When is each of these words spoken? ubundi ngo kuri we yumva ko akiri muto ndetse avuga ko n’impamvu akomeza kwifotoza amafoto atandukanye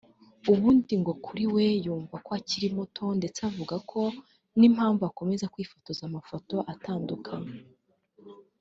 ubundi 0.51 0.93
ngo 1.01 1.13
kuri 1.25 1.43
we 1.53 1.65
yumva 1.85 2.15
ko 2.25 2.29
akiri 2.39 2.67
muto 2.77 3.03
ndetse 3.19 3.39
avuga 3.49 3.75
ko 3.89 4.01
n’impamvu 4.59 5.01
akomeza 5.09 5.51
kwifotoza 5.53 6.01
amafoto 6.05 6.55
atandukanye 6.73 7.51